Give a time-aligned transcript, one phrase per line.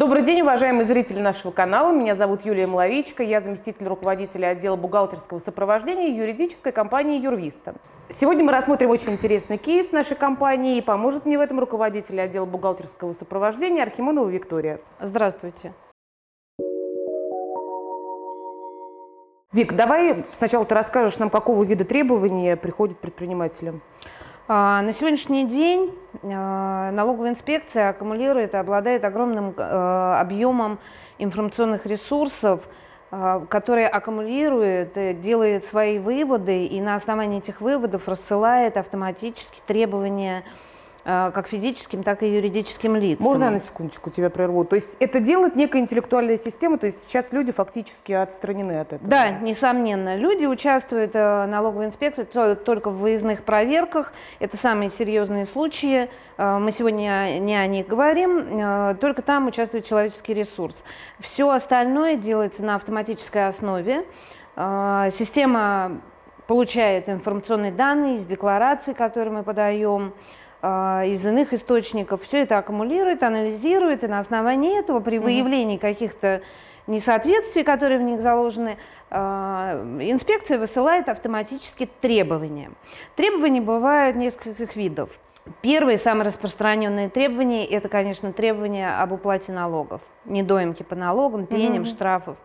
[0.00, 1.92] Добрый день, уважаемые зрители нашего канала.
[1.92, 3.22] Меня зовут Юлия Маловичка.
[3.22, 7.74] Я заместитель руководителя отдела бухгалтерского сопровождения юридической компании «Юрвиста».
[8.08, 10.78] Сегодня мы рассмотрим очень интересный кейс нашей компании.
[10.78, 14.80] И поможет мне в этом руководитель отдела бухгалтерского сопровождения Архимонова Виктория.
[15.02, 15.74] Здравствуйте.
[19.52, 23.82] Вик, давай сначала ты расскажешь нам, какого вида требования приходят предпринимателям.
[24.52, 25.94] А, на сегодняшний день
[26.24, 30.80] а, налоговая инспекция аккумулирует и обладает огромным а, объемом
[31.18, 32.68] информационных ресурсов,
[33.48, 40.69] которые аккумулирует, делает свои выводы и на основании этих выводов рассылает автоматически требования Э,
[41.04, 43.24] как физическим, так и юридическим лицам.
[43.24, 44.64] Можно я на секундочку тебя прерву?
[44.64, 49.08] То есть это делает некая интеллектуальная система, то есть сейчас люди фактически отстранены от этого?
[49.08, 50.16] Да, несомненно.
[50.16, 54.12] Люди участвуют в налоговой инспекции только в выездных проверках.
[54.38, 56.10] Это самые серьезные случаи.
[56.36, 58.60] Э, мы сегодня не о них говорим.
[58.60, 60.84] Э, только там участвует человеческий ресурс.
[61.18, 64.04] Все остальное делается на автоматической основе.
[64.56, 66.00] Система
[66.46, 70.12] получает информационные данные из деклараций, которые мы подаем,
[70.62, 76.42] из иных источников, все это аккумулирует, анализирует, и на основании этого при выявлении каких-то
[76.86, 78.76] несоответствий, которые в них заложены,
[79.10, 82.72] а, инспекция высылает автоматически требования.
[83.16, 85.10] Требования бывают нескольких видов.
[85.62, 91.86] Первые самые распространенные требования– это, конечно, требования об уплате налогов, недоимки по налогам, пеням, mm-hmm.
[91.86, 92.36] штрафов.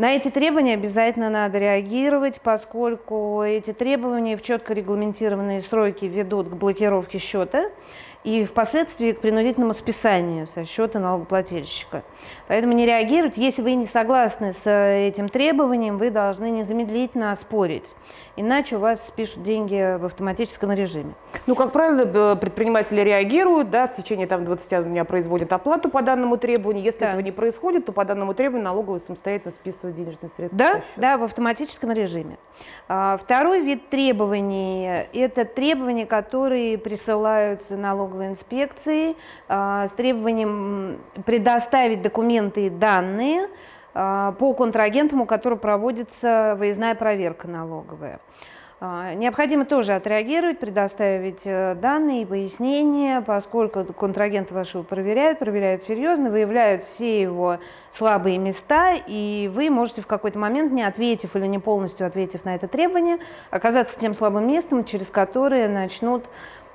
[0.00, 6.54] На эти требования обязательно надо реагировать, поскольку эти требования в четко регламентированные сроки ведут к
[6.54, 7.70] блокировке счета
[8.22, 12.02] и впоследствии к принудительному списанию со счета налогоплательщика.
[12.48, 13.38] Поэтому не реагировать.
[13.38, 17.94] Если вы не согласны с этим требованием, вы должны незамедлительно оспорить.
[18.36, 21.14] Иначе у вас спишут деньги в автоматическом режиме.
[21.46, 26.36] Ну, как правило, предприниматели реагируют, да, в течение там, 20 дня производят оплату по данному
[26.36, 26.84] требованию.
[26.84, 27.08] Если да.
[27.08, 30.58] этого не происходит, то по данному требованию налоговый самостоятельно списывает денежные средства.
[30.58, 32.38] Да, да, в автоматическом режиме.
[32.88, 39.16] А, второй вид требований– это требования, которые присылаются налоговым налоговой инспекции
[39.48, 43.48] а, с требованием предоставить документы и данные
[43.94, 48.20] а, по контрагентам, у которого проводится выездная проверка налоговая.
[48.82, 56.30] А, необходимо тоже отреагировать, предоставить э, данные и пояснения, поскольку контрагенты вашего проверяют, проверяют серьезно,
[56.30, 57.58] выявляют все его
[57.90, 62.54] слабые места, и вы можете в какой-то момент, не ответив или не полностью ответив на
[62.54, 63.18] это требование,
[63.50, 66.24] оказаться тем слабым местом, через которое начнут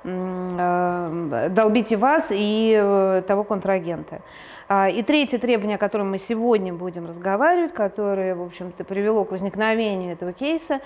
[0.04, 4.20] долбите вас и э, того контрагента.
[4.68, 9.30] А, и третье требование, о котором мы сегодня будем разговаривать, которое, в общем-то, привело к
[9.30, 10.80] возникновению этого кейса,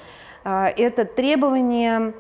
[0.44, 2.12] а, это требование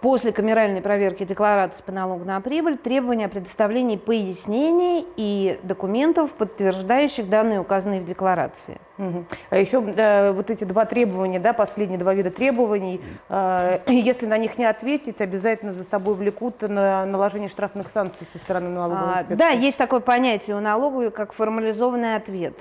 [0.00, 7.28] после камеральной проверки декларации по налогу на прибыль требования о предоставлении пояснений и документов, подтверждающих
[7.28, 8.80] данные, указанные в декларации.
[8.98, 9.24] Угу.
[9.50, 14.38] А еще да, вот эти два требования, да, последние два вида требований, э, если на
[14.38, 19.34] них не ответить, обязательно за собой влекут на наложение штрафных санкций со стороны налоговой инспекции.
[19.34, 22.56] А, да, есть такое понятие у налоговой, как формализованный ответ.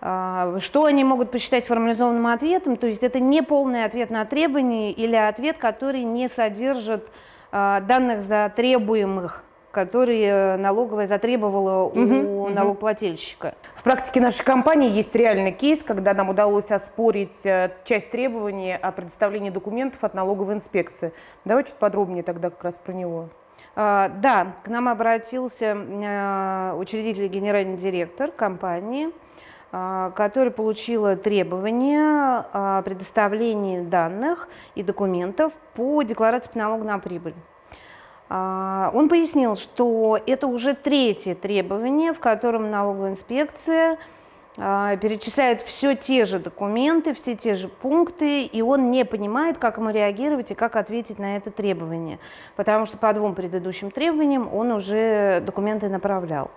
[0.00, 2.76] А, что они могут посчитать формализованным ответом?
[2.76, 7.10] То есть это не полный ответ на требование или ответ, который не содержит
[7.52, 9.42] а, данных затребуемых
[9.72, 13.56] которые налоговая затребовала у угу, налогоплательщика.
[13.74, 18.90] В практике нашей компании есть реальный кейс, когда нам удалось оспорить э, часть требований о
[18.90, 21.12] предоставлении документов от налоговой инспекции.
[21.44, 23.28] Давай чуть подробнее тогда как раз про него.
[23.74, 29.10] А, да, к нам обратился э, учредитель генеральный директор компании–
[29.70, 37.34] которая получила требования о предоставлении данных и документов по декларации по налогу на прибыль.
[38.28, 43.98] А, он пояснил, что это уже третье требование, в котором налоговая инспекция
[44.58, 49.78] а, перечисляет все те же документы, все те же пункты, и он не понимает, как
[49.78, 52.18] ему реагировать и как ответить на это требование,
[52.56, 56.50] потому что по двум предыдущим требованиям он уже документы направлял.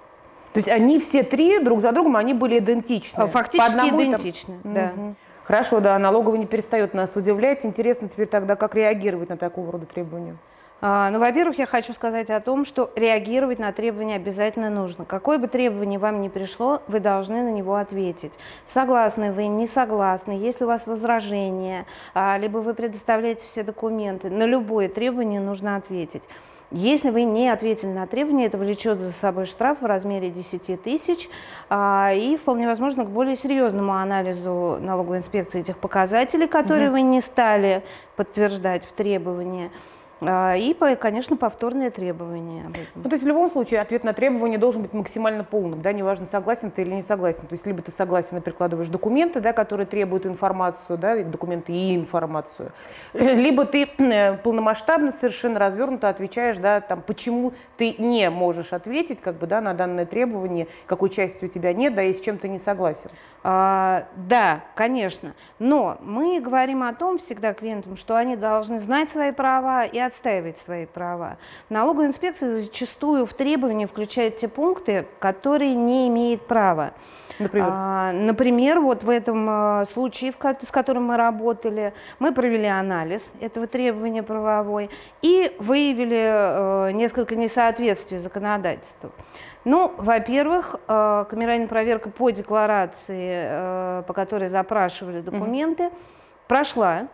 [0.54, 3.28] То есть они все три друг за другом, они были идентичны.
[3.28, 4.74] Фактически идентичны, там...
[4.74, 4.92] да.
[4.96, 5.16] Угу.
[5.44, 7.66] Хорошо, да, налоговый не перестает нас удивлять.
[7.66, 10.38] Интересно теперь тогда, как реагировать на такого рода требования?
[10.82, 15.06] А, ну, во-первых, я хочу сказать о том, что реагировать на требования обязательно нужно.
[15.06, 18.40] Какое бы требование вам ни пришло, вы должны на него ответить.
[18.64, 24.44] Согласны вы, не согласны, если у вас возражения, а, либо вы предоставляете все документы, на
[24.44, 26.24] любое требование нужно ответить.
[26.72, 31.28] Если вы не ответили на требования, это влечет за собой штраф в размере 10 тысяч
[31.68, 36.98] а, и вполне возможно к более серьезному анализу налоговой инспекции этих показателей, которые угу.
[36.98, 37.84] вы не стали
[38.16, 39.72] подтверждать в требовании.
[40.22, 42.86] А, и, конечно, повторные требования об этом.
[42.96, 46.26] Ну, то есть в любом случае ответ на требование должен быть максимально полным, да, неважно,
[46.26, 47.48] согласен ты или не согласен.
[47.48, 51.96] То есть либо ты согласен и прикладываешь документы, да, которые требуют информацию, да, документы и
[51.96, 52.72] информацию,
[53.14, 59.36] либо ты э, полномасштабно, совершенно развернуто отвечаешь, да, там, почему ты не можешь ответить, как
[59.36, 62.50] бы, да, на данное требование, какой части у тебя нет, да, и с чем ты
[62.50, 63.10] не согласен.
[63.44, 65.34] А, да, конечно.
[65.60, 70.58] Но мы говорим о том всегда клиентам, что они должны знать свои права и отстаивать
[70.58, 71.38] свои права.
[71.70, 76.94] Налоговая инспекция зачастую в требования включает те пункты, которые не имеет права.
[77.40, 77.70] Например?
[77.72, 83.66] А, например, вот в этом а, случае, с которым мы работали, мы провели анализ этого
[83.66, 84.90] требования правовой
[85.22, 89.12] и выявили а, несколько несоответствий законодательству.
[89.66, 93.44] Ну, во-первых, э, камеральная проверка по декларации,
[94.00, 96.48] э, по которой запрашивали документы, mm-hmm.
[96.48, 97.08] прошла.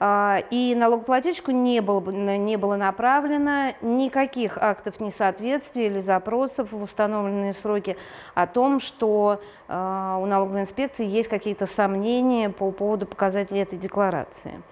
[0.00, 7.52] А, и налогоплательщику не было, не было направлено никаких актов несоответствия или запросов в установленные
[7.52, 7.96] сроки
[8.34, 14.62] о том, что э, у налоговой инспекции есть какие-то сомнения по поводу показателей этой декларации.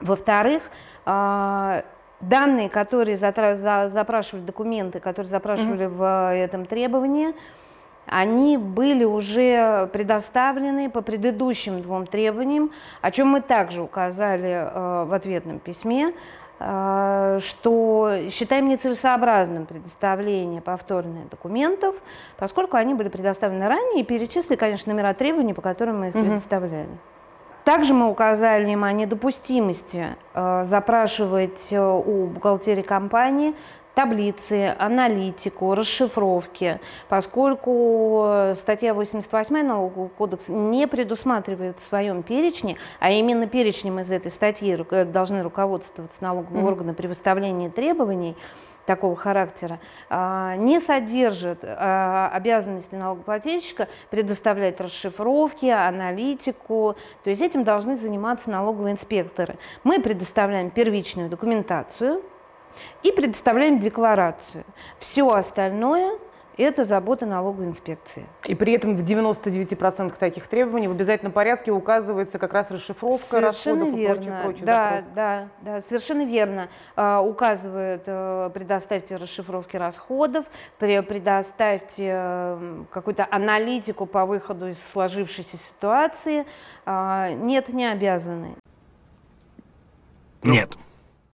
[0.00, 0.62] Во-вторых,
[1.06, 1.82] а,
[2.20, 5.96] данные, которые запрашивали, документы, которые запрашивали mm-hmm.
[5.96, 7.34] в этом требовании,
[8.06, 12.70] они были уже предоставлены по предыдущим двум требованиям,
[13.02, 16.12] о чем мы также указали э, в ответном письме,
[16.58, 21.96] э, что считаем нецелесообразным предоставление повторных документов,
[22.36, 26.24] поскольку они были предоставлены ранее и перечислили, конечно, номера требований, по которым мы их mm-hmm.
[26.24, 26.98] предоставляли.
[27.64, 33.56] Также мы указали им о недопустимости э, запрашивать у бухгалтерии компании
[33.96, 43.10] таблицы, аналитику, расшифровки, поскольку э, статья 88 налогового кодекса не предусматривает в своем перечне, а
[43.10, 44.76] именно перечнем из этой статьи
[45.06, 46.68] должны руководствоваться налоговые mm-hmm.
[46.68, 48.36] органы при выставлении требований,
[48.84, 56.96] такого характера, а, не содержит а, обязанности налогоплательщика предоставлять расшифровки, аналитику.
[57.24, 59.56] То есть этим должны заниматься налоговые инспекторы.
[59.84, 62.22] Мы предоставляем первичную документацию
[63.02, 64.64] и предоставляем декларацию.
[64.98, 66.18] Все остальное
[66.56, 68.26] это забота налоговой инспекции.
[68.46, 73.80] И при этом в 99% таких требований в обязательном порядке указывается как раз расшифровка совершенно
[73.80, 74.12] расходов верно.
[74.12, 75.02] и прочее, прочее да.
[75.14, 76.68] Да, да, совершенно верно.
[76.94, 80.46] А, указывают, а, предоставьте расшифровки расходов,
[80.78, 86.46] предоставьте а, какую-то аналитику по выходу из сложившейся ситуации.
[86.86, 88.56] А, нет, не обязаны.
[90.42, 90.78] Нет.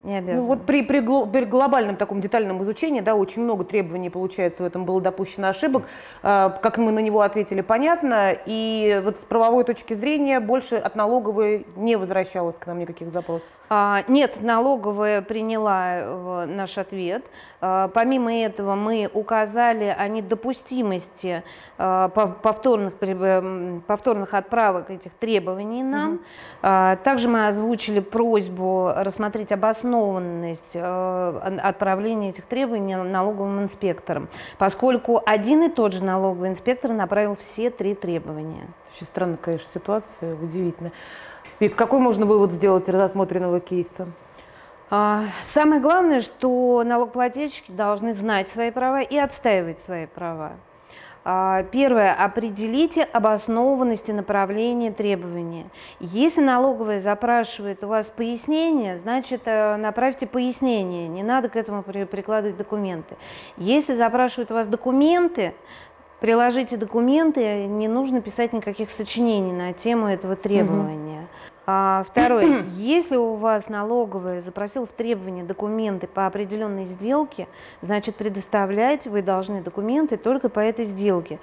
[0.04, 0.42] Не обязаны.
[0.42, 4.66] Ну вот при, при, при глобальном таком детальном изучении, да, очень много требований, получается, в
[4.66, 5.84] этом было допущено ошибок.
[6.24, 8.36] Э, как мы на него ответили, понятно.
[8.48, 13.48] И вот с правовой точки зрения больше от налоговой не возвращалось к нам никаких запросов.
[13.70, 17.24] А, нет, налоговая приняла э, наш ответ.
[17.60, 21.44] А, помимо этого мы указали о недопустимости
[21.78, 22.96] а, повторных,
[23.86, 26.14] повторных отправок этих требований нам.
[26.14, 26.20] Угу.
[26.64, 35.22] А, также мы озвучили просьбу рассмотреть обоснованность обоснованность э, отправления этих требований налоговым инспекторам, поскольку
[35.26, 38.68] один и тот же налоговый инспектор направил все три требования.
[38.96, 40.92] Очень странная, конечно, ситуация, удивительно.
[41.60, 44.08] И какой можно вывод сделать из рассмотренного кейса?
[44.90, 50.54] А, самое главное, что налогоплательщики должны знать свои права и отстаивать свои права.
[51.24, 52.14] А, первое.
[52.14, 55.66] Определите обоснованность и направление требования.
[56.00, 61.08] Если налоговая запрашивает у вас пояснение, значит, э, направьте пояснение.
[61.08, 63.16] Не надо к этому прикладывать документы.
[63.58, 65.54] Если запрашивают у вас документы,
[66.20, 71.11] приложите документы, не нужно писать никаких сочинений на тему этого требования.
[71.74, 72.66] А, второе.
[72.76, 77.48] Если у вас налоговая запросила в требовании документы по определенной сделке,
[77.80, 81.40] значит предоставлять вы должны документы только по этой сделке.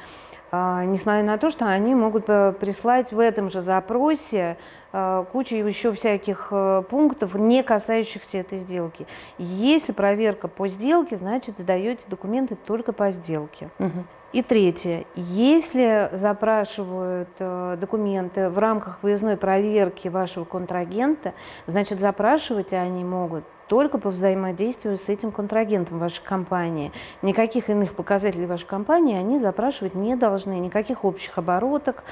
[0.50, 4.56] А, несмотря на то, что они могут э, прислать в этом же запросе
[4.92, 9.06] а, кучу еще всяких э, пунктов, не касающихся этой сделки.
[9.36, 13.68] Если проверка по сделке, значит сдаете документы только по сделке.
[13.78, 14.04] Угу.
[14.32, 15.04] И третье.
[15.14, 21.34] Если запрашивают э, документы в рамках выездной проверки вашего контрагента,
[21.66, 26.92] значит запрашивать они могут только по взаимодействию с этим контрагентом вашей компании.
[27.22, 32.04] Никаких иных показателей вашей компании они запрашивать не должны, никаких общих обороток,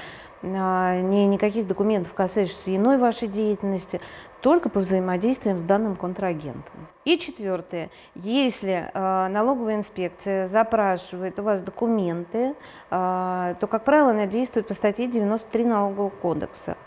[0.43, 3.99] а, ни, никаких документов, касающихся иной вашей деятельности,
[4.41, 6.87] только по взаимодействиям с данным контрагентом.
[7.05, 7.89] И четвертое.
[8.15, 12.53] Если э, налоговая инспекция запрашивает у вас документы,
[12.91, 16.77] э, то, как правило, она действует по статье 93 Налогового кодекса.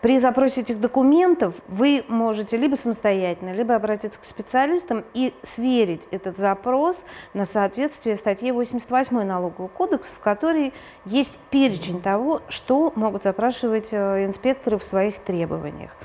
[0.00, 6.38] При запросе этих документов вы можете либо самостоятельно, либо обратиться к специалистам и сверить этот
[6.38, 10.72] запрос на соответствие статье 88 налогового кодекса, в которой
[11.04, 15.96] есть перечень того, что могут запрашивать э, инспекторы в своих требованиях.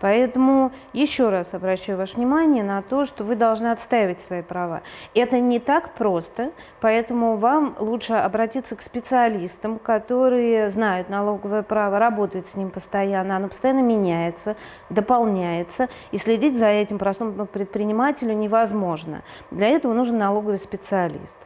[0.00, 4.82] Поэтому еще раз обращаю ваше внимание на то, что вы должны отстаивать свои права.
[5.14, 12.48] Это не так просто, поэтому вам лучше обратиться к специалистам, которые знают налоговое право, работают
[12.48, 14.56] с ним постоянно, оно постоянно меняется,
[14.90, 19.22] дополняется, и следить за этим простому предпринимателю невозможно.
[19.50, 21.38] Для этого нужен налоговый специалист.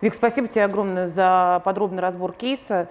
[0.00, 2.88] Вик, спасибо тебе огромное за подробный разбор кейса.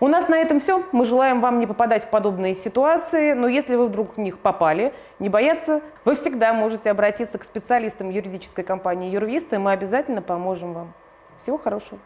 [0.00, 0.84] У нас на этом все.
[0.92, 4.92] Мы желаем вам не попадать в подобные ситуации, но если вы вдруг в них попали,
[5.18, 10.72] не бояться, вы всегда можете обратиться к специалистам юридической компании Юрвиста, и мы обязательно поможем
[10.72, 10.92] вам.
[11.42, 11.98] Всего хорошего.